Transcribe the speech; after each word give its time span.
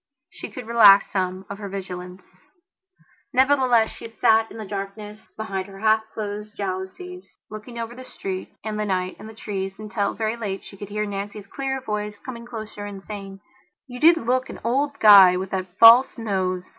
She 0.31 0.49
could 0.49 0.65
relax 0.65 1.11
some 1.11 1.45
of 1.47 1.59
her 1.59 1.69
vigilance. 1.69 2.23
Nevertheless, 3.33 3.91
she 3.91 4.07
sat 4.07 4.49
in 4.49 4.57
the 4.57 4.65
darkness 4.65 5.27
behind 5.37 5.67
her 5.67 5.77
half 5.79 6.01
closed 6.15 6.57
jalousies, 6.57 7.37
looking 7.51 7.77
over 7.77 7.93
the 7.93 8.03
street 8.03 8.51
and 8.63 8.79
the 8.79 8.85
night 8.85 9.15
and 9.19 9.29
the 9.29 9.35
trees 9.35 9.77
until, 9.77 10.15
very 10.15 10.35
late, 10.35 10.63
she 10.63 10.75
could 10.75 10.89
hear 10.89 11.05
Nancy's 11.05 11.45
clear 11.45 11.79
voice 11.79 12.17
coming 12.17 12.47
closer 12.47 12.83
and 12.83 13.03
saying: 13.03 13.41
"You 13.85 13.99
did 13.99 14.17
look 14.17 14.49
an 14.49 14.59
old 14.63 14.97
guy 14.99 15.37
with 15.37 15.51
that 15.51 15.77
false 15.77 16.17
nose." 16.17 16.65